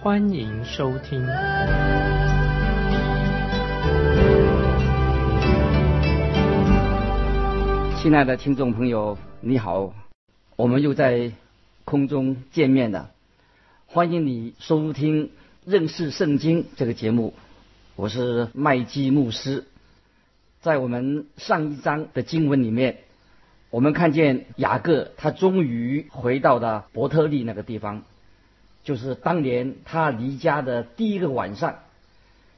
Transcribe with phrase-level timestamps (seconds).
[0.00, 1.20] 欢迎收听。
[8.00, 9.92] 亲爱的听众朋友，你好，
[10.54, 11.32] 我们又在。
[11.84, 13.12] 空中见面了，
[13.86, 15.30] 欢迎你收听
[15.64, 17.32] 认识圣经这个节目。
[17.96, 19.64] 我是麦基牧师。
[20.60, 22.98] 在我们上一章的经文里面，
[23.70, 28.02] 我们看见雅各他终于回到了伯特利那个地方，
[28.88, 31.80] 就是当年他离家的第一个晚上，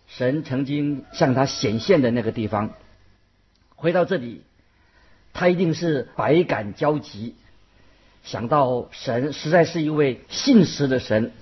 [0.07, 2.71] 神曾经向他显现的那个地方。
[3.75, 4.43] 回到这里，
[5.33, 7.35] 他一定是百感交集。
[8.23, 11.33] 想到神实在是一位信实的神，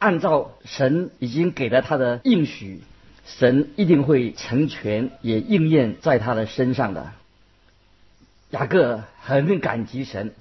[0.00, 2.82] 按照神已经给了他的应许，
[3.24, 7.12] 神一定会成全也应验在他的身上的。
[8.50, 10.34] 雅各很感激神，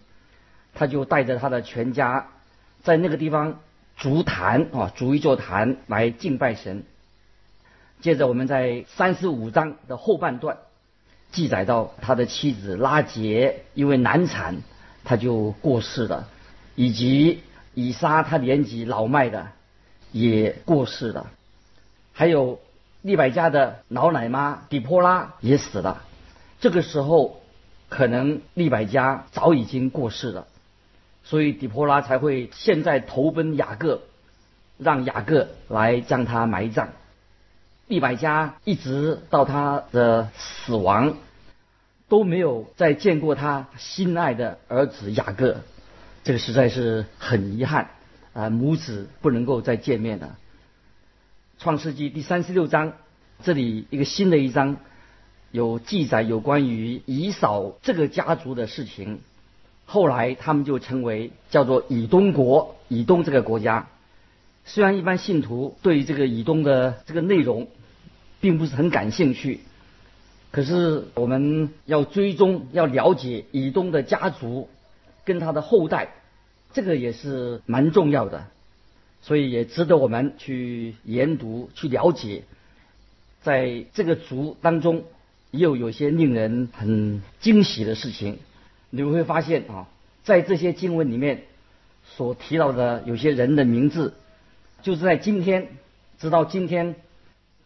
[0.73, 2.29] 他就带着他的全家
[2.85, 3.59] 在那个地方
[3.97, 6.83] 筑坛啊，筑一座坛来敬拜神。
[7.99, 10.59] 接着我们在三十五章的后半段
[11.33, 14.55] 记载到他的妻子拉杰因为难产。
[15.07, 16.27] 他就过世了，
[16.73, 17.43] 以及
[17.75, 19.49] 以撒他年纪老迈的
[20.11, 21.29] 也过世了，
[22.11, 22.59] 还有
[23.03, 26.01] 利百家的老奶妈底波拉也死了。
[26.59, 27.39] 这个时候，
[27.87, 30.47] 可能利百家早已经过世了，
[31.25, 34.01] 所以底波拉才会现在投奔雅各，
[34.77, 36.93] 让雅各来将他埋葬。
[37.87, 41.17] 利百加一直到他的死亡。
[42.07, 45.61] 都没有再见过他心爱的儿子雅各，
[46.23, 47.89] 这个实在是很遗憾
[48.31, 48.51] 啊！
[48.51, 50.37] 母子不能够再见面了。
[51.57, 52.93] 创世纪第三十六章，
[53.43, 54.77] 这里一个新的一章，
[55.49, 59.21] 有记载有关于以扫这个家族的事情。
[59.85, 63.87] 后来他们就成为叫做以东国，以东这个国家。
[64.65, 67.67] 虽然一般信徒对这个以东的这个内容
[68.41, 69.59] 并不是很感兴趣。
[70.51, 74.69] 可是我们要追踪、要了解以东的家族
[75.25, 76.13] 跟他的后代，
[76.73, 78.47] 这个也是蛮重要的，
[79.21, 82.43] 所以也值得我们去研读、去了解。
[83.43, 85.03] 在这个族当中，
[85.51, 88.39] 又有些令人很惊喜的事情。
[88.89, 89.87] 你会发现啊，
[90.23, 91.43] 在这些经文里面
[92.03, 94.13] 所提到的有些人的名字，
[94.81, 95.69] 就是在今天，
[96.19, 96.95] 直到今天，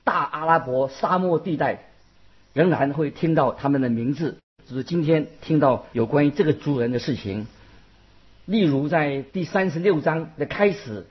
[0.03, 1.83] 大阿拉伯沙漠地带。
[2.51, 7.45] 仍然会听到他们的名字，就是今天听到有关于这个族人的事情。
[8.47, 11.05] 例如在第三十六章的开始，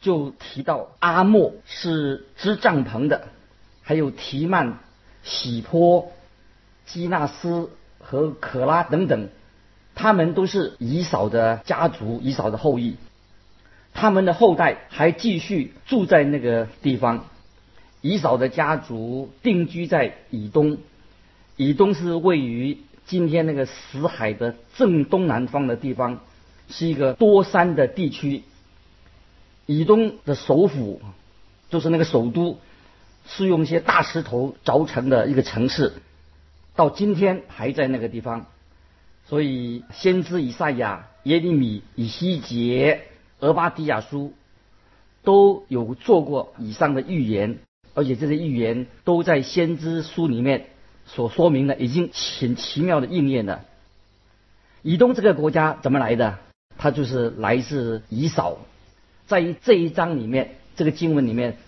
[0.00, 3.26] 就提到阿莫是织帐篷的，
[3.82, 4.78] 还有提曼、
[5.24, 6.12] 喜坡、
[6.86, 7.68] 基纳斯
[8.02, 9.30] 和可拉等等，
[9.94, 12.96] 他们都是以扫的家族，以扫的后裔。
[13.94, 17.24] 他们的后代还继续住在那个地方。
[18.00, 20.78] 以扫的家族定居在以东，
[21.56, 26.18] 以东是位于今天那个死海的正东南方的地方，
[26.68, 28.42] 是一个多山的地区。
[29.66, 31.00] 以东的首府
[31.70, 32.58] 就是那个首都，
[33.28, 35.92] 是用一些大石头凿成的一个城市，
[36.74, 38.46] 到今天还在那个地方。
[39.24, 43.02] 所以先知以赛亚、耶利米、以西结、
[43.40, 44.32] 俄巴底亚书
[45.22, 47.58] 都有做过以上的预言。
[47.94, 50.66] 而且这些预言都在先知书里面
[51.04, 53.66] 所说明的，已经很奇妙的应验了。
[54.80, 56.38] 以东这个国家怎么来的？
[56.78, 58.58] 它就是来自以扫。
[59.26, 61.58] 在这一章里面，这个经文里面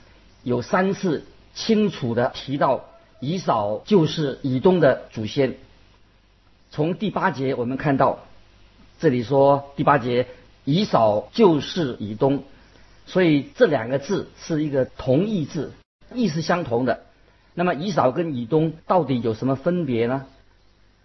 [0.43, 1.25] 有三次
[1.55, 2.87] 清楚的提到
[3.25, 5.57] 以扫就是以东的祖先。
[6.71, 8.21] 从第八节我们看到，
[9.01, 10.27] 这里说第八节
[10.65, 12.45] 以扫就是以东，
[13.07, 15.73] 所以这两个字是一个同义字。
[16.13, 17.07] 意思相同的，
[17.55, 20.27] 那么以扫跟以东到底有什么分别呢？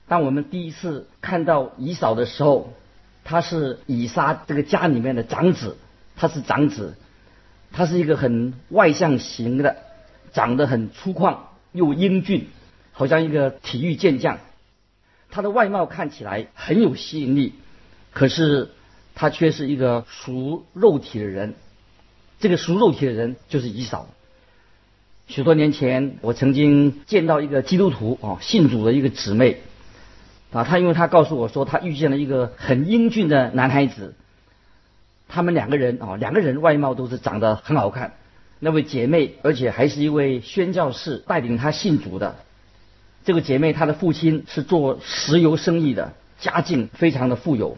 [0.08, 2.74] 当我们第一次看到以扫的时候，
[3.24, 5.78] 他是以撒这个家里面的长子，
[6.16, 6.96] 他是长子，
[7.72, 9.78] 他是一个很外向型的，
[10.34, 11.38] 长得很粗犷
[11.72, 12.48] 又英俊，
[12.92, 14.40] 好像一个体育健将。
[15.32, 17.54] 他的外貌看起来很有吸引力，
[18.14, 18.72] 可是
[19.14, 21.54] 他却是一个属肉体的人。
[22.40, 24.08] 这个属肉体的人就是以扫。
[25.28, 29.62] 许多年前，我曾经见到一个基督徒啊，信主的一个姊妹
[30.52, 34.16] 啊，她因为她告诉我说，她遇见了一个很英俊的男孩子。
[35.28, 38.14] 他们两个人啊，两个人外貌都是长得很好看。
[38.60, 42.36] 那位姐妹，而且还是一位宣教士，带领她信主的。
[43.24, 47.78] 这个姐妹，她的父亲是做石油生意的，家境非常的富有。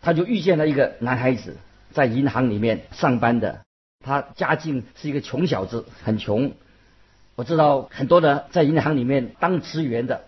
[0.00, 1.56] 她就遇见了一个男孩子，
[1.92, 3.60] 在银行里面上班的。
[4.04, 6.50] 他家境是一个穷小子，很穷。
[7.36, 10.24] 我知道很多的在银行里面当职员的，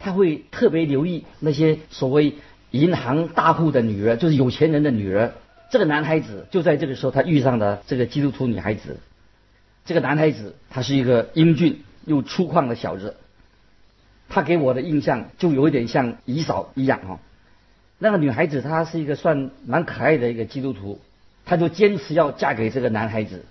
[0.00, 2.34] 他会特别留意那些所谓
[2.72, 5.34] 银行大户的女儿，就是有钱人的女儿。
[5.70, 8.98] 这个男孩子就在这个时候，他遇上了这个基督徒女孩子。
[9.84, 13.16] 这个男孩子他是一个英俊又粗犷的小子，
[14.28, 17.18] 他给我的印象就有一点像姨嫂一样哦。
[17.98, 21.00] 那个女孩子她是一个算蛮可爱的一个基督徒。
[21.46, 23.44] 她就坚持要嫁给这个男孩子，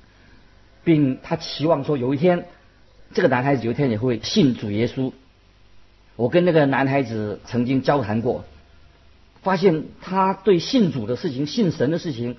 [0.84, 2.46] 并她期望说有一天，
[3.14, 5.14] 这个男孩子有一天也会信主耶稣。
[6.16, 8.46] 我跟那个男孩子曾经交谈过，
[9.46, 12.36] 发现他对信主的事情、信神的事情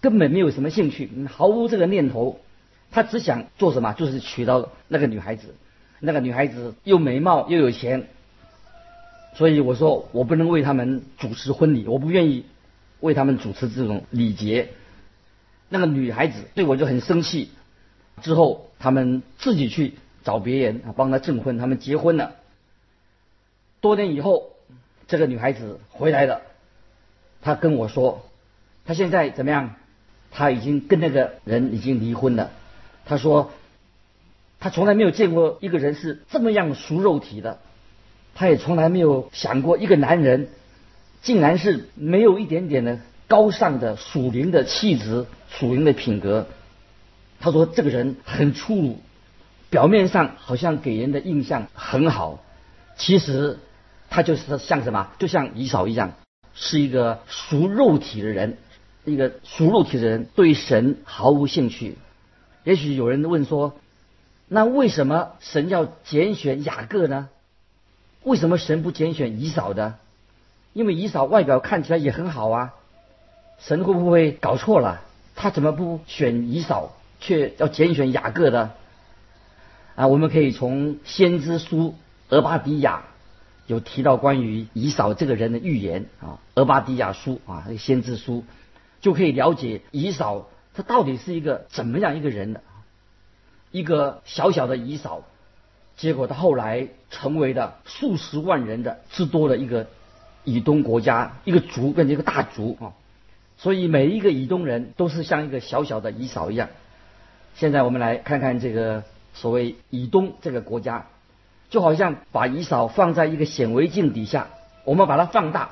[0.00, 2.40] 根本没有什么兴趣，毫无这个念头。
[2.90, 5.54] 他只想做什么，就是娶到那个女孩子。
[6.00, 8.08] 那个女孩子又美貌又有钱，
[9.34, 12.46] 所以我说我不能为他们主持婚礼，我不愿意
[12.98, 14.70] 为他们主持这种礼节。
[15.68, 17.50] 那个女孩子对我就很生气，
[18.22, 19.94] 之后他们自己去
[20.24, 22.32] 找别人啊，帮他证婚，他们结婚了。
[23.80, 24.49] 多年以后，
[25.10, 26.40] 这个女孩子回来了，
[27.42, 28.22] 她跟我说，
[28.86, 29.74] 她现在怎么样？
[30.30, 32.52] 她已经跟那个人已经离婚了。
[33.04, 33.50] 她说，
[34.60, 37.58] 她从来没有见过一个人是这么样熟肉体的，
[38.36, 40.48] 她也从来没有想过一个男人
[41.22, 43.00] 竟然是没有一点点的。
[43.26, 46.48] 高尚的属灵的气质，属灵的品格。
[47.38, 48.98] 她说这个人很粗鲁，
[49.70, 52.42] 表面上好像给人的印象很好，
[52.96, 53.60] 其实
[54.10, 56.12] 他就是像什么，就像姨嫂一样，
[56.52, 58.58] 是一个属肉体的人，
[59.04, 61.96] 一个属肉体的人对神毫无兴趣。
[62.64, 63.74] 也许有人问说，
[64.48, 67.28] 那为什么神要拣选雅各呢？
[68.24, 69.94] 为什么神不拣选姨嫂的？
[70.72, 72.74] 因为姨嫂外表看起来也很好啊。
[73.58, 75.02] 神会不会搞错了？
[75.36, 78.72] 他怎么不选以扫，却要拣选雅各的？
[79.94, 81.94] 啊，我们可以从先知书
[82.28, 83.04] 俄巴底亚
[83.70, 88.42] 有提到关于以扫这个人的预言啊，俄巴底亚书啊，那个先知书
[89.00, 92.62] 就可以了解以扫他到底是一个怎么样一个人的。
[93.70, 95.22] 一个小小的以扫，
[95.96, 99.86] 结果他后来成为了数十万人的之多的一个
[100.42, 102.92] 以东国家，一个族变成一个大族啊。
[103.56, 106.70] 所以每一个以东人都是像一个小小的以扫一样。
[107.54, 111.06] 现在我们来看看这个所谓以东这个国家，
[111.70, 114.48] 就好像把以扫放在一个显微镜底下，
[114.84, 115.70] 我们把它放大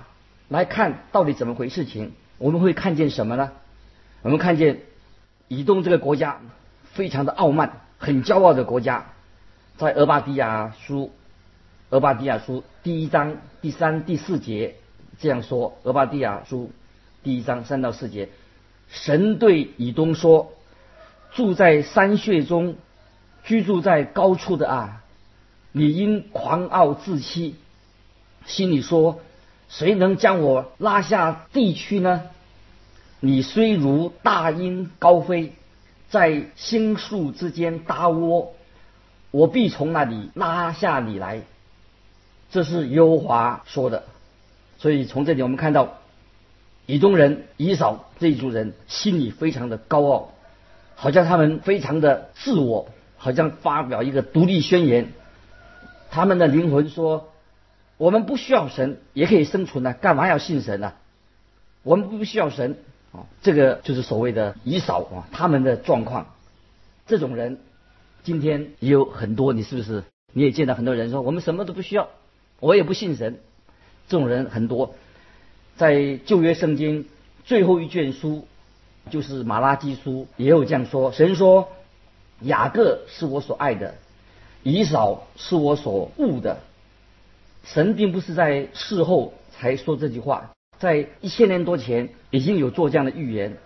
[0.48, 3.50] 来看到底怎么回事情，我们会看见什么呢？
[4.22, 4.80] 我们看见
[5.48, 6.40] 以东这个国家
[6.94, 9.06] 非常的傲慢，很骄傲的国家，
[9.76, 11.12] 在俄巴底亚书，
[11.90, 14.76] 俄巴底亚书第一章第三、第四节
[15.20, 16.70] 这样说：俄巴底亚书。
[17.20, 18.28] 第一章三到四节，
[18.88, 20.52] 神对以东说
[21.34, 22.76] ：“住在山穴中，
[23.42, 25.02] 居住在高处的啊，
[25.72, 27.54] 你因狂傲自欺，
[28.46, 29.20] 心里说：
[29.68, 32.22] 谁能将我拉下地去呢？
[33.20, 35.52] 你虽如大鹰高飞，
[36.10, 38.54] 在星宿之间搭窝，
[39.30, 41.42] 我必从那里拉下你来。”
[42.50, 44.04] 这是优华说的。
[44.78, 45.94] 所以从这里我们看到。
[46.90, 50.32] 以东人以扫这一族人心里非常的高傲，
[50.94, 55.12] 好像他们非常的自我，好像发表一个独立宣言。
[56.10, 57.32] 他们的灵魂说
[57.98, 60.94] ：“我们不需要神，也可以生存呢，干嘛要信神呢？
[61.82, 62.78] 我们不需要神
[63.12, 66.34] 啊！”这个就是所谓的以扫啊，他们的状况。
[67.06, 67.58] 这种人
[68.22, 70.04] 今天也有很多，你是不是？
[70.32, 72.08] 你也见到很多人说：“我们什么都不需要，
[72.60, 73.38] 我也不信神。”
[74.08, 74.94] 这种人很多。
[75.76, 77.06] 在旧约圣经
[77.44, 78.46] 最后一卷书，
[79.10, 81.68] 就是马拉基书，也有这样说：神说，
[82.40, 83.94] 雅各是我所爱的，
[84.68, 86.60] 以扫是我所悟的。
[87.64, 93.56] 神并不是在事后才说这句话，在一千年多前已经有做这样的预言。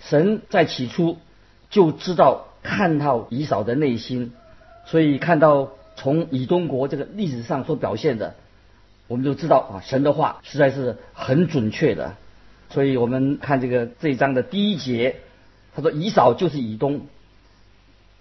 [0.00, 1.18] 神在起初
[1.70, 4.32] 就知道看到以扫的内心，
[4.86, 8.34] 所以看到从以东国这个历史上所表现的。
[9.06, 12.16] 我们就知道啊，神的话实在是很准确的，
[12.70, 15.16] 所以我们看这个这一章的第一节，
[15.74, 17.06] 他说以扫就是以东，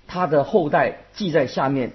[0.08, 1.94] 他的后代记在下面，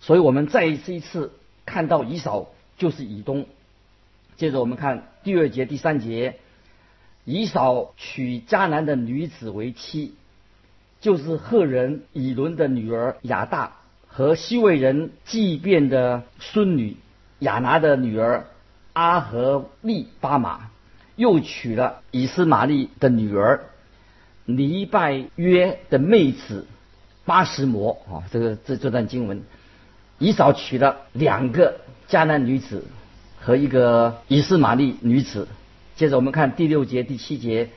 [0.00, 1.32] 所以我们再一次一次
[1.64, 2.48] 看到以扫
[2.78, 3.46] 就是以东。
[4.36, 6.36] 接着我们看第二节、第三节，
[7.24, 10.14] 以扫娶迦南的女子为妻，
[11.00, 13.76] 就是赫人以伦的女儿雅大
[14.06, 16.96] 和西魏人祭便的孙女
[17.38, 18.46] 雅拿的女儿
[18.92, 20.70] 阿和利巴马，
[21.16, 23.64] 又娶了以斯玛利的女儿
[24.44, 26.66] 尼拜约的妹子
[27.24, 29.42] 巴什摩啊，这个这这段经文，
[30.18, 32.84] 以扫娶了两个迦南女子。
[33.38, 35.46] 和一个以斯玛利女子。
[35.94, 37.70] 接着我们看第六节、第七节，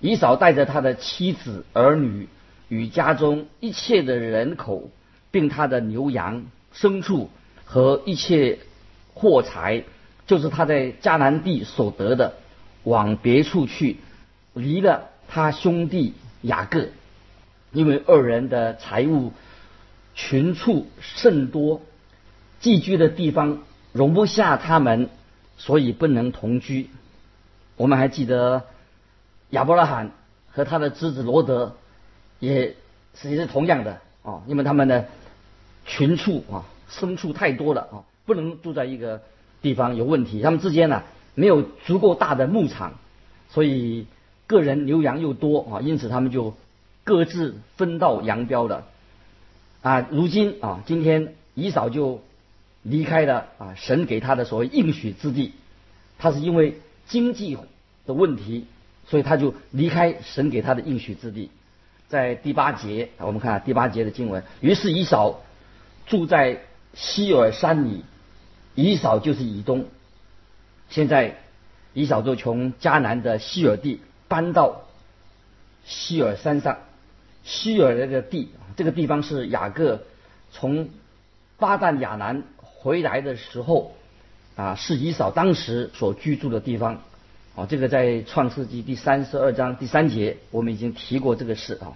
[0.00, 2.28] 以扫带着他的妻子、儿女
[2.70, 4.88] 与家中一切的人口，
[5.30, 7.28] 并他的牛羊、牲畜
[7.66, 8.60] 和一切
[9.12, 9.84] 货财，
[10.26, 12.32] 就是他在迦南地所得的，
[12.82, 13.98] 往别处去，
[14.54, 16.86] 离了他兄弟雅各，
[17.70, 19.34] 因为二人的财物
[20.14, 21.80] 群畜甚多，
[22.60, 23.58] 寄居的地方。
[23.92, 25.10] 容不下他们，
[25.58, 26.88] 所以不能同居。
[27.76, 28.64] 我们还记得
[29.50, 30.12] 亚伯拉罕
[30.50, 31.76] 和他的侄子罗德，
[32.38, 32.74] 也
[33.14, 35.08] 实际是同样的啊，因为他们的
[35.84, 39.20] 群畜啊，牲畜太多了啊，不能住在一个
[39.60, 40.40] 地方有问题。
[40.40, 41.02] 他们之间呢，
[41.34, 42.94] 没有足够大的牧场，
[43.50, 44.06] 所以
[44.46, 46.54] 个人牛羊又多啊，因此他们就
[47.04, 48.86] 各自分道扬镳了
[49.82, 50.06] 啊。
[50.10, 52.22] 如今啊，今天以扫就。
[52.84, 55.52] 离开了啊，神给他的所谓应许之地，
[56.18, 57.56] 他是因为经济
[58.06, 58.66] 的问题，
[59.06, 61.52] 所以他就离开神给他的应许之地。
[62.08, 64.42] 在第八节，我们看第八节的经文。
[64.60, 65.42] 于是以扫
[66.06, 66.62] 住在
[66.92, 68.04] 希尔山里，
[68.74, 69.86] 以扫就是以东。
[70.90, 71.36] 现在
[71.94, 74.82] 以扫就从迦南的希尔地搬到
[75.84, 76.78] 希尔山上，
[77.44, 80.02] 希尔那个地，这个地方是雅各
[80.50, 80.88] 从
[81.58, 82.42] 巴旦亚南。
[82.84, 83.94] 回来的时候，
[84.56, 87.00] 啊，是以扫当时所居住的地方，
[87.54, 91.94] 啊，这个在创世纪第三十二章第三节，我们已经提过这个事啊。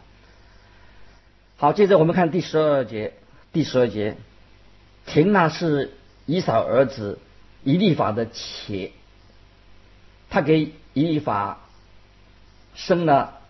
[1.56, 3.14] 好，接着我们看第十二节，
[3.52, 4.16] 第十二节，
[5.06, 5.92] 廷娜是
[6.24, 7.18] 以扫儿子
[7.64, 8.92] 以利法的妾，
[10.30, 11.66] 他给以利法
[12.76, 13.40] 生了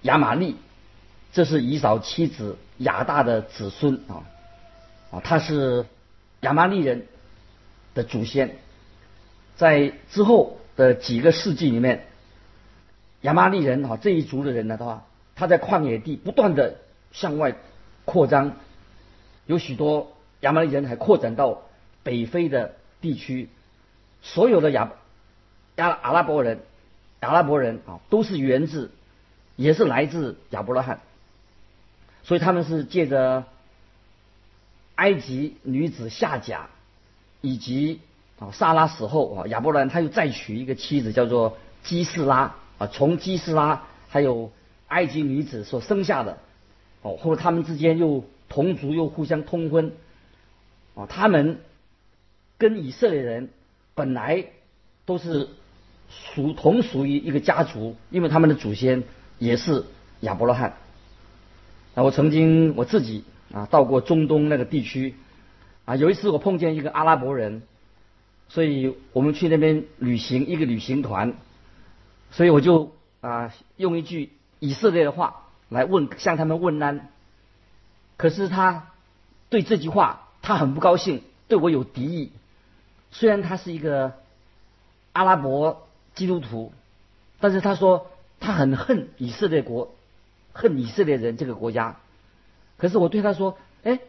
[0.00, 0.56] 亚玛利，
[1.36, 4.24] 这是以扫妻子亚大的子孙啊，
[5.10, 5.84] 啊，他是。
[6.40, 7.06] 亚麻利人
[7.94, 8.56] 的祖先，
[9.56, 12.06] 在之后的几个世纪里面，
[13.22, 16.76] 亚麻利人哈这一族的人呢的话，他在旷野地不断的
[17.10, 17.56] 向外
[18.04, 18.52] 扩张，
[19.46, 21.62] 有许多亚麻利人还扩展到
[22.02, 23.48] 北非的地区，
[24.22, 24.92] 所有的亚
[25.76, 26.60] 亚阿拉伯人，
[27.20, 28.90] 阿拉伯人啊都是源自，
[29.56, 31.00] 也是来自亚伯拉罕，
[32.26, 33.44] 所以他们是借着。
[34.98, 36.70] 埃及女子夏甲，
[37.42, 38.00] 以及
[38.38, 44.50] 啊萨拉死后啊亚伯兰他又再娶一个妻子叫做基斯拉啊从基斯拉还有
[44.88, 46.38] 埃及女子所生下的
[47.02, 49.92] 哦或者他们之间又同族又互相通婚
[50.94, 51.60] 啊他们
[52.56, 53.50] 跟以色列人
[53.94, 54.46] 本来
[55.04, 55.50] 都是
[56.08, 59.04] 属同属于一个家族，因为他们的祖先
[59.38, 59.84] 也是
[60.20, 60.78] 亚伯拉罕。
[61.96, 63.24] 那我曾经我自己。
[63.54, 65.14] 啊，到过中东那个地区，
[65.84, 67.62] 啊，有一次我碰见一个阿拉伯人，
[68.48, 71.34] 所以我们去那边旅行，一个旅行团，
[72.32, 77.08] 所以我就啊用一句以色列的话来问向他们问安，
[78.16, 78.88] 可是他
[79.48, 82.32] 对这句话他很不高兴，对我有敌意，
[83.12, 84.14] 虽然他是一个
[85.12, 85.86] 阿拉伯
[86.16, 86.72] 基督徒，
[87.38, 88.08] 但是他说
[88.40, 89.94] 他很恨以色列国，
[90.56, 91.96] 恨以色列人这个国家。
[92.78, 94.00] 可是我对他说：“哎，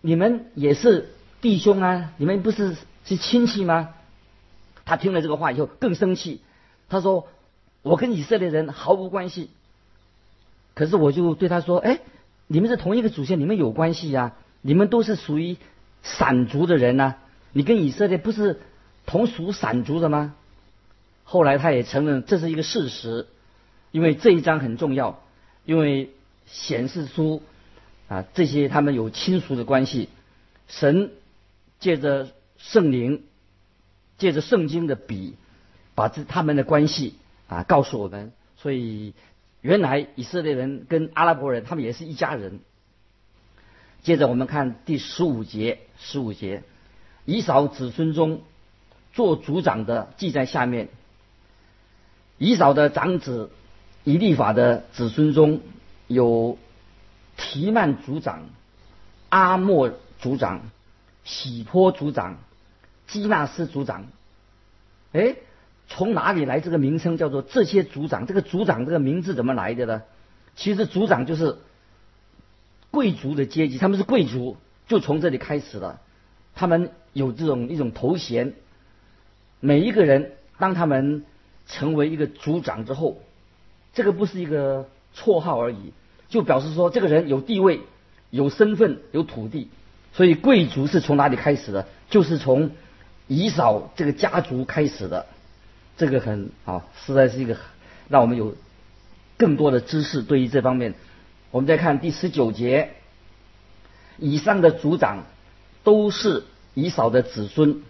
[0.00, 3.90] 你们也是弟兄啊，你们不是是亲戚吗？”
[4.84, 6.40] 他听了这个话以后更生气，
[6.88, 7.28] 他说
[7.82, 9.50] ：“我跟以色列人毫无关系。”
[10.74, 12.00] 可是我就对他说：“哎，
[12.46, 15.56] 你们是同一个祖先，你们有关系呀，你们都是属于
[16.02, 17.16] 散族的人呐，
[17.52, 18.60] 你跟以色列不是
[19.06, 20.34] 同属散族的吗？”
[21.24, 23.26] 后来他也承认这是一个事实，
[23.90, 25.22] 因为这一章很重要，
[25.64, 26.10] 因为
[26.46, 27.42] 显示出。
[28.08, 30.10] 啊，这些他们有亲属的关系，
[30.68, 31.12] 神
[31.80, 32.28] 借着
[32.58, 33.22] 圣灵，
[34.18, 35.34] 借着圣经的笔，
[35.94, 37.14] 把这他们的关系
[37.48, 38.32] 啊告诉我们。
[38.58, 39.14] 所以
[39.62, 42.60] 原来以色列人跟阿拉伯人他们也是一家人。
[44.02, 46.64] 接着我们看第十五节，十五节，
[47.24, 48.42] 以扫子孙中
[49.14, 50.90] 做族长的记在下面。
[52.36, 53.50] 以扫的长子
[54.04, 55.60] 以利法的子孙中。
[56.08, 56.58] 有
[57.38, 58.50] 提曼族长、
[59.30, 60.60] 阿莫族长、
[61.24, 62.36] 喜坡族长、
[63.06, 64.04] 基纳斯族长。
[65.12, 65.36] 哎，
[65.88, 68.26] 从哪里来这个名称叫做这些族长？
[68.26, 70.02] 这个族长这个名字怎么来的呢？
[70.54, 71.56] 其实族长就是
[72.90, 75.98] 贵族的阶级，他们是贵族，就从这里开始了。
[76.54, 78.52] 他们有这种一种头衔，
[79.60, 81.24] 每一个人当他们
[81.66, 83.22] 成为一个族长之后，
[83.92, 85.92] 这个不是一个绰号而已，
[86.28, 87.80] 就表示说这个人有地位、
[88.30, 89.68] 有身份、有土地。
[90.12, 91.86] 所以贵族是从哪里开始的？
[92.10, 92.70] 就是从
[93.26, 95.26] 以扫这个家族开始的。
[95.96, 97.56] 这个很好，实在是一个
[98.08, 98.54] 让我们有
[99.36, 100.22] 更多的知识。
[100.22, 100.94] 对于这方面，
[101.50, 102.90] 我们再看第十九节，
[104.18, 105.24] 以上的族长。
[105.84, 106.44] 都是
[106.74, 107.82] 以扫的子孙，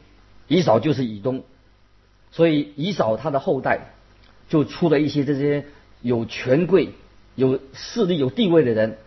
[0.49, 1.44] 以扫就是以东，
[2.30, 3.92] 所以以扫他的后代
[4.49, 5.66] 就出了一些这些
[6.02, 6.90] 有权贵、
[7.35, 8.99] 有势力、有地位的人，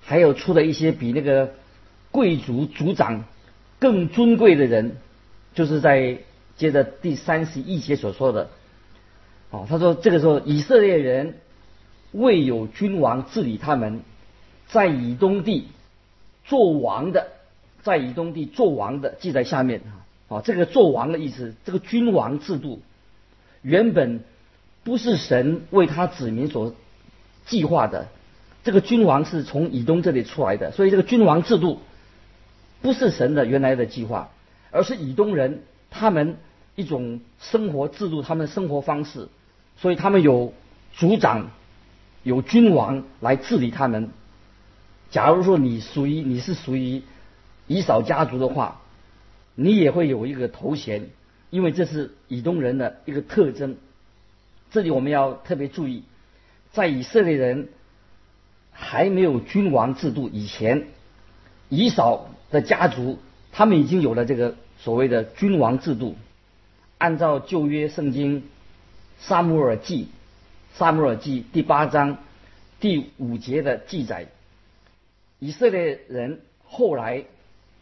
[0.00, 1.52] 还有出了一些比那个
[2.10, 3.24] 贵族族长
[3.78, 4.96] 更尊贵的人，
[5.54, 6.18] 就是在
[6.56, 8.50] 接着第三十一节所说的，
[9.50, 11.36] 哦，他说这个时候以色列人
[12.10, 14.00] 未有君王治理他们，
[14.66, 15.68] 在以东地
[16.44, 17.28] 做王的。
[17.84, 22.80] 在以东地做王的记在下面啊，啊，这个做王的意思，这个君王制度
[23.60, 24.22] 原本
[24.84, 26.74] 不是神为他子民所
[27.46, 28.08] 计划的，
[28.64, 31.80] 这个君王是从以东这里出来的，所以这个君王制度
[32.80, 34.30] 不是神的原来的计划，
[34.70, 36.36] 而是以东人他们
[36.74, 39.28] 一种生活制度，他们生活方式，
[39.76, 40.52] 所以他们有
[40.92, 41.50] 族长，
[42.22, 44.10] 有君王来治理他们。
[45.10, 47.02] 假如说你属于你是属于。
[47.68, 48.82] 以扫家族的话，
[49.54, 51.08] 你也会有一个头衔，
[51.48, 53.76] 因为这是以东人的一个特征。
[54.72, 56.02] 这里我们要特别注意，
[56.72, 57.68] 在以色列人
[58.72, 60.86] 还没有君王制度以前，
[61.68, 63.18] 以扫的家族
[63.52, 66.16] 他们已经有了这个所谓的君王制度。
[66.98, 68.44] 按照旧约圣经
[69.18, 70.08] 撒母耳记
[70.74, 72.18] 撒母耳记第八章
[72.80, 74.26] 第五节的记载，
[75.38, 77.24] 以色列人后来。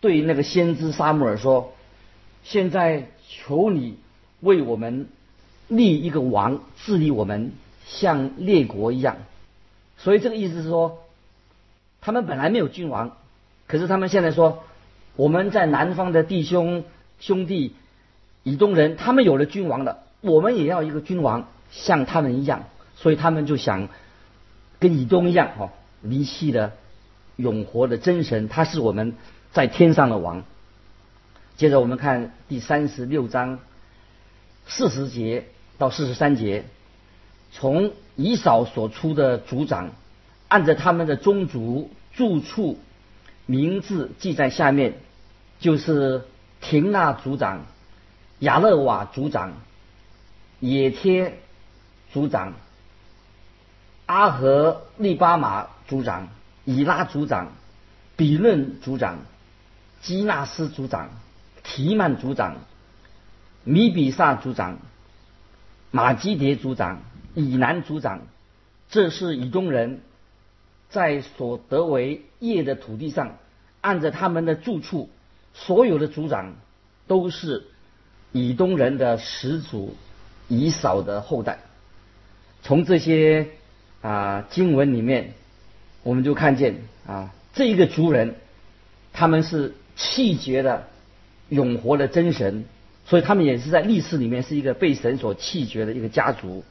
[0.02, 1.74] 对那个先知沙姆尔说
[2.42, 3.98] ：“现在求你
[4.40, 5.08] 为我们
[5.70, 7.52] 立一个王，治理我们，
[7.86, 9.16] 像列国一样。”
[9.96, 10.98] 所以这个意思是说，
[12.02, 13.16] 他们本来没有君王，
[13.66, 14.62] 可是他们现在说，
[15.16, 16.84] 我们在南方的弟兄
[17.18, 17.74] 兄弟
[18.42, 22.64] 以东人，他们有了君王了，我们也要一个君王，像他们一样。
[22.96, 23.88] 所以他们就想
[24.78, 25.70] 跟以东一样，哈，
[26.02, 26.72] 离弃了
[27.36, 29.14] 永活的真神，他是我们。
[29.52, 30.44] 在天上的王。
[31.56, 33.58] 接着我们看第三十六章
[34.64, 35.46] 四十节
[35.80, 36.66] 到四十三节，
[37.50, 39.92] 从以扫所出的族长，
[40.46, 42.78] 按着他们的宗族住处
[43.46, 44.98] 名字记在下面，
[45.58, 46.24] 就是
[46.60, 47.64] 廷纳族长、
[48.40, 49.54] 亚勒瓦族长、
[50.60, 51.38] 野贴
[52.12, 52.52] 族长、
[54.04, 56.28] 阿和利巴马族长、
[56.66, 57.52] 以拉族长、
[58.16, 59.18] 比论族长。
[60.02, 61.10] 基纳斯族长、
[61.62, 62.56] 提曼族长、
[63.64, 64.78] 米比萨族长、
[65.90, 67.02] 马基迭族长、
[67.34, 68.22] 以南族长，
[68.88, 70.00] 这是以东人
[70.88, 73.36] 在所得为业的土地上，
[73.80, 75.10] 按着他们的住处，
[75.54, 76.54] 所有的族长
[77.06, 77.64] 都是
[78.32, 79.96] 以东人的始祖
[80.48, 81.58] 以扫的后代。
[82.62, 83.48] 从这些
[84.02, 85.34] 啊经文里面，
[86.02, 88.34] 我们就看见啊这一个族人，
[89.12, 89.74] 他们是。
[89.96, 90.88] 气绝的
[91.50, 92.64] 永活的真神，
[93.10, 96.62] 所以他们也是在历史里面是一个被神所弃绝的一个家族。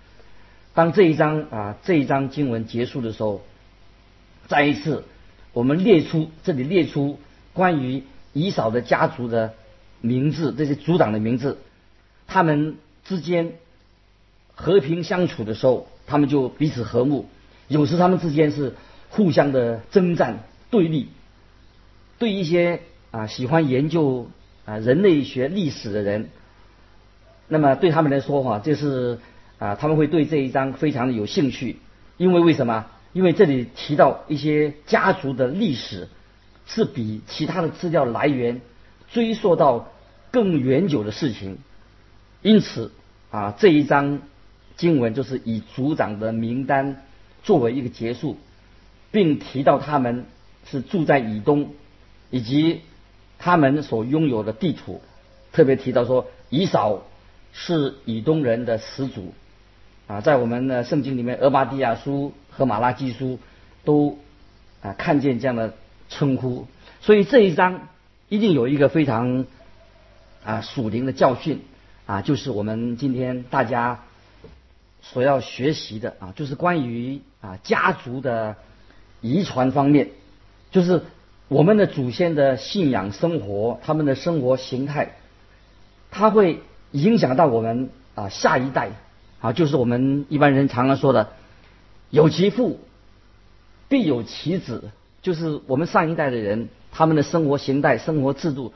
[0.73, 3.41] 当这一章啊这一章经文结束的时候，
[4.47, 5.03] 再一次
[5.51, 7.19] 我们列出这里列出
[7.51, 9.53] 关于以扫的家族的
[9.99, 11.57] 名字，这些族长的名字，
[12.25, 13.51] 他们之间
[14.55, 17.25] 和平相处的时候，他们就彼此和睦；
[17.67, 18.75] 有时他们之间是
[19.09, 21.09] 互相的征战对立，
[22.17, 22.79] 对一些。
[23.11, 24.29] 啊，喜欢研究
[24.69, 26.29] 啊人类学历史的人，
[27.47, 29.17] 那么对他们来说哈，就是
[29.57, 31.77] 啊他们会对这一章非常的有兴趣，
[32.17, 32.85] 因为为什么？
[33.13, 36.07] 因为这里提到一些家族的历史，
[36.67, 38.61] 是比其他的资料来源
[39.11, 39.91] 追溯到
[40.29, 41.57] 更远久的事情，
[42.43, 42.91] 因此
[43.31, 44.21] 啊这一章
[44.77, 47.01] 经文就是以族长的名单
[47.41, 48.37] 作为一个结束，
[49.09, 50.25] 并提到他们
[50.69, 51.73] 是住在以东
[52.29, 52.81] 以及。
[53.39, 55.01] 他们所拥有的地图，
[55.51, 57.03] 特别提到说，以扫
[57.53, 59.33] 是以东人的始祖
[60.07, 63.39] 啊，在我们的圣经里面，俄巴底亚书和马拉基书
[63.85, 64.19] 都
[64.81, 65.73] 啊看见这样的
[66.09, 66.67] 称呼。
[67.01, 67.87] 所以这一章
[68.27, 69.45] 一定有一个非常
[70.43, 71.61] 啊属灵的教训
[72.05, 74.03] 啊，就是我们今天大家
[75.01, 78.57] 所要学习的啊，就是关于啊家族的
[79.21, 80.09] 遗传方面，
[80.71, 81.03] 就是
[81.49, 85.15] 我们的祖先的信仰生活，他们的生活形态，
[86.11, 88.91] 它会影响到我们啊下一代
[89.41, 91.33] 啊，就是我们一般人常常说的
[92.09, 92.79] “有其父
[93.89, 96.69] 必有其子”，就是我们上一代的人。
[96.91, 98.73] 他们的生活形态、生活制度，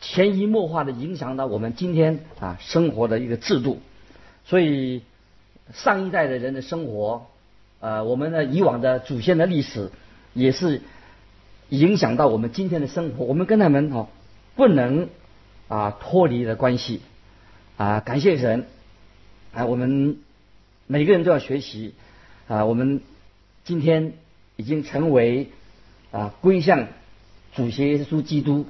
[0.00, 3.80] 潜移默化的影响到我们今天啊生活的一个制度。
[4.44, 5.02] 所以
[5.74, 7.26] 上一代的人的生活，
[7.80, 9.90] 呃，我们的以往的祖先的历史，
[10.32, 10.80] 也是
[11.70, 13.24] 影响到我们今天的生活。
[13.24, 14.08] 我们跟他们哦
[14.54, 15.08] 不能
[15.66, 17.00] 啊脱离的关系
[17.78, 18.00] 啊。
[18.00, 18.66] 感谢神
[19.54, 20.18] 啊，我们
[20.86, 21.94] 每个人都要学习
[22.46, 22.64] 啊。
[22.66, 23.00] 我们
[23.64, 24.12] 今天
[24.56, 25.48] 已经成为。
[26.12, 26.88] 啊，归向
[27.54, 28.66] 主耶稣基督，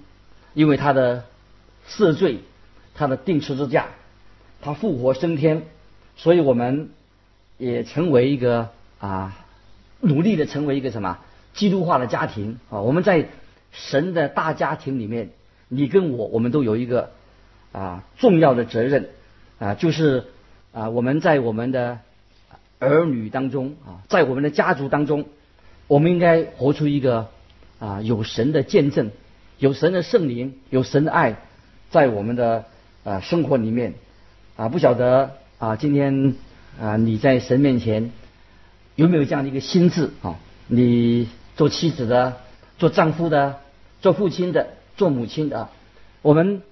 [0.53, 1.25] 因为他的
[1.89, 2.41] 赦罪，
[2.93, 3.87] 他的定十字架，
[4.61, 5.63] 他复活升天，
[6.17, 6.91] 所以我们
[7.57, 9.47] 也成为一个啊，
[10.01, 11.21] 努力的成为一个什么
[11.61, 12.81] 基督化的家庭啊。
[12.81, 13.29] 我们在
[13.70, 15.29] 神的大家庭里面，
[15.68, 17.11] 你跟我，我们都有一个
[17.70, 19.11] 啊重要的责任
[19.59, 20.25] 啊，就是
[20.73, 21.99] 啊我们在我们的
[22.79, 25.27] 儿女当中啊，在我们的家族当中。
[25.87, 27.29] 我们应该活出一个
[27.81, 29.11] 啊有神的见证，
[29.59, 31.37] 有神的圣灵，有神的爱，
[31.90, 32.64] 在我们的
[33.03, 33.94] 啊生活里面
[34.57, 36.37] 啊不晓得啊今天
[36.81, 38.12] 啊你在神面前
[38.94, 40.38] 有没有这样的一个心智啊？
[40.68, 41.29] 你
[41.61, 42.38] 做妻子的，
[42.79, 43.61] 做丈夫的，
[44.01, 45.68] 做父亲的，做母亲的，
[46.23, 46.62] 我们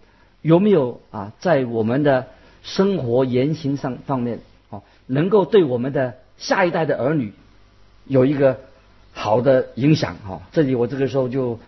[0.41, 2.29] 有没有啊在我们的
[2.63, 7.35] 生活言行上方面啊能够对我们的下一代的儿女
[8.07, 8.61] 有一个。
[9.13, 11.59] 好的影响哈，这里我这个时候就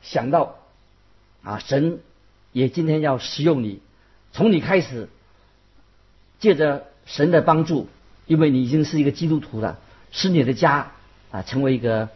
[0.00, 0.54] 想到
[1.42, 1.98] 啊，神
[2.52, 3.80] 也今天要使用你，
[4.32, 5.08] 从你开始，
[6.38, 7.88] 借着神的帮助，
[8.26, 9.80] 因为你已经是一个基督徒了，
[10.12, 10.92] 使你的家
[11.32, 12.10] 啊成为一个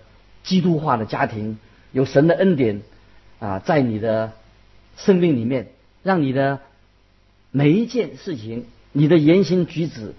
[0.48, 1.58] 基督化的家庭，
[1.92, 2.80] 有神的恩典
[3.38, 4.32] 啊在你的
[4.96, 5.68] 生命里面，
[6.02, 6.60] 让你的
[7.50, 10.14] 每一件事情，你的言行举止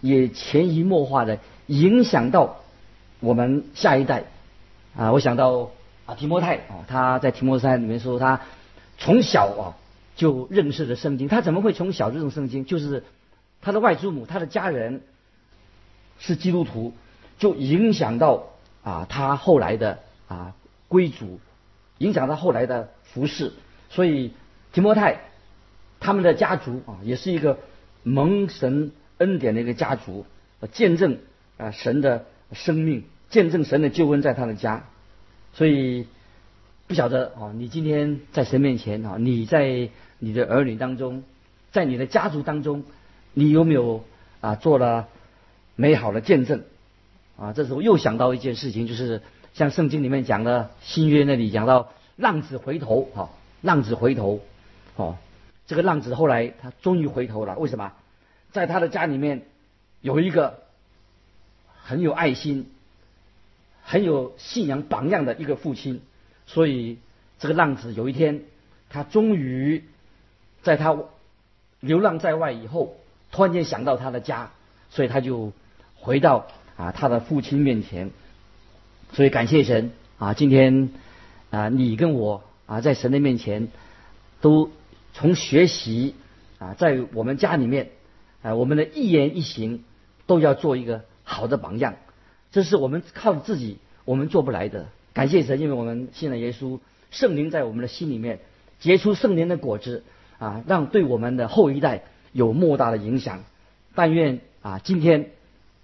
[0.00, 2.56] 也潜移默化的影响到。
[3.20, 4.24] 我们下一代
[4.96, 5.70] 啊，我想到
[6.06, 8.40] 啊提摩太啊，他在提摩太里面说，他
[8.96, 9.76] 从小啊
[10.16, 11.28] 就认识了圣经。
[11.28, 12.64] 他怎么会从小认识圣经？
[12.64, 13.04] 就是
[13.60, 15.02] 他的外祖母，他的家人
[16.18, 16.94] 是基督徒，
[17.38, 18.46] 就影响到
[18.88, 19.98] 啊他后来的
[20.28, 20.54] 啊
[20.88, 21.40] 归主，
[21.98, 23.52] 影响到后来的服饰。
[23.90, 24.32] 所以
[24.72, 25.20] 提摩太
[26.00, 27.58] 他们的家族啊，也是一个
[28.02, 30.24] 蒙神恩典的一个家族，
[30.72, 31.18] 见证
[31.58, 32.24] 啊神的。
[32.50, 34.84] 生命见证神的救恩在他的家，
[35.52, 36.06] 所以
[36.86, 41.24] 不晓得啊，你今天在神面前啊，你在你的儿女当中，
[41.72, 42.84] 在你的家族当中，
[43.34, 44.02] 你有没有
[44.40, 45.08] 啊做了
[45.76, 46.62] 美好的见证
[47.38, 47.52] 啊？
[47.54, 49.22] 这时候又想到一件事情，就是
[49.54, 53.30] 像圣经里面讲的新约那里讲到浪子回头啊，
[53.62, 54.40] 浪子回头
[54.96, 55.16] 哦，
[55.66, 57.92] 这个浪子后来他终于回头了，为什么？
[58.52, 59.46] 在他的家里面
[60.00, 60.66] 有一个。
[61.80, 62.70] 很有爱心、
[63.82, 66.02] 很有信仰榜样的一个父亲，
[66.44, 66.98] 所以
[67.38, 68.42] 这个浪子有一天，
[68.90, 69.84] 他终于
[70.60, 70.94] 在他
[71.80, 72.98] 流浪在外以后，
[73.32, 74.50] 突然间想到他的家，
[74.90, 75.54] 所以他就
[75.94, 78.10] 回到啊他的父亲面前。
[79.12, 80.88] 所以感谢神啊，今天
[81.50, 83.68] 啊你跟我啊在神的面前
[84.40, 84.70] 都
[85.12, 86.14] 从学习
[86.58, 87.90] 啊在我们家里面
[88.40, 89.84] 啊我们的一言一行
[90.24, 91.04] 都要做一个。
[91.30, 91.96] 好的榜样，
[92.52, 94.86] 这是我们靠自己我们做不来的。
[95.12, 98.40] 感谢神，因为我们信了耶稣，圣灵在我们的心里面
[98.80, 100.04] 结出圣灵的果子
[100.38, 103.44] 啊，让对我们的后一代有莫大的影响。
[103.94, 105.32] 但愿啊，今天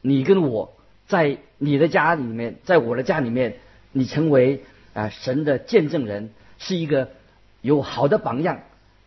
[0.00, 0.73] 你跟我
[1.06, 3.56] 在你的家里面，在我的家里面，
[3.92, 7.10] 你成为啊神的见证人，是一个
[7.60, 8.60] 有好的榜样，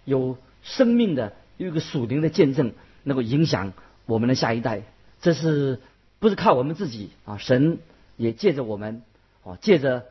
[0.06, 3.74] 有生命的有一个属灵的见证，能够影响
[4.06, 4.82] 我们的下一代。
[5.22, 5.80] 这是。
[6.20, 7.78] 不是靠我们自己啊，神
[8.16, 9.04] 也借着我们，
[9.44, 10.06] 哦，借着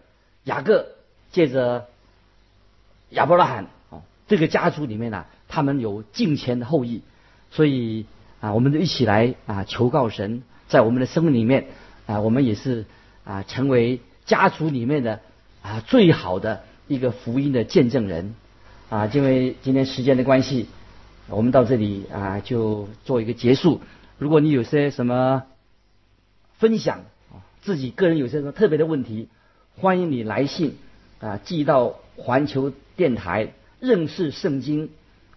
[0.45, 0.87] 雅各，
[1.33, 1.89] 借着
[3.11, 7.03] 亚伯拉罕，哦，这个家族里面呢，他们有敬虔的后裔，
[7.51, 8.07] 所以
[8.41, 11.67] 啊，我们就一起来啊，求告神，在我们的生命里面
[12.07, 12.85] 啊我们也是
[13.25, 15.21] 啊成为家族里面的
[15.63, 18.35] 啊最好的一个福音的见证人。
[18.89, 20.69] 啊因为今天时间的关系
[21.29, 23.81] 我们到这里啊就做一个结束。
[24.19, 25.43] 如果你有些什么
[26.59, 27.01] 分享
[27.31, 29.29] 啊自己个人有些什么特别的问题
[29.77, 30.77] 欢迎你来信
[31.21, 34.91] 啊寄到环球电台认识圣经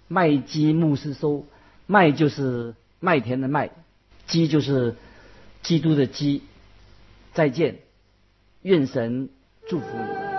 [0.08, 1.46] 麦基穆斯收
[1.88, 3.72] 麦就是麦田的麦
[4.28, 4.96] 基就是
[5.62, 6.43] 基督的基，
[7.34, 7.80] 再见，
[8.62, 9.30] 愿神
[9.67, 10.38] 祝福你。